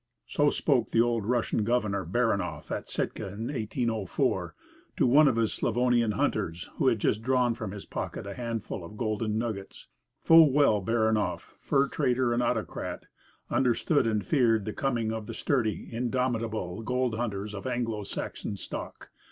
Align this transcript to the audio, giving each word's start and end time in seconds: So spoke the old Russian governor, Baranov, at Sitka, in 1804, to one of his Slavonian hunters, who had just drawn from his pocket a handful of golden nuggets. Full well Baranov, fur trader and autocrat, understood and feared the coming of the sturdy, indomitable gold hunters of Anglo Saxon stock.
So 0.25 0.49
spoke 0.49 0.89
the 0.89 1.01
old 1.01 1.25
Russian 1.27 1.63
governor, 1.63 2.03
Baranov, 2.03 2.71
at 2.71 2.89
Sitka, 2.89 3.25
in 3.27 3.53
1804, 3.53 4.55
to 4.97 5.05
one 5.05 5.27
of 5.27 5.35
his 5.35 5.53
Slavonian 5.53 6.13
hunters, 6.13 6.71
who 6.77 6.87
had 6.87 6.97
just 6.97 7.21
drawn 7.21 7.53
from 7.53 7.69
his 7.71 7.85
pocket 7.85 8.25
a 8.25 8.33
handful 8.33 8.83
of 8.83 8.97
golden 8.97 9.37
nuggets. 9.37 9.89
Full 10.23 10.51
well 10.51 10.81
Baranov, 10.81 11.41
fur 11.59 11.87
trader 11.87 12.33
and 12.33 12.41
autocrat, 12.41 13.03
understood 13.51 14.07
and 14.07 14.25
feared 14.25 14.65
the 14.65 14.73
coming 14.73 15.11
of 15.13 15.27
the 15.27 15.35
sturdy, 15.35 15.87
indomitable 15.93 16.81
gold 16.81 17.13
hunters 17.17 17.53
of 17.53 17.67
Anglo 17.67 18.01
Saxon 18.03 18.57
stock. 18.57 19.11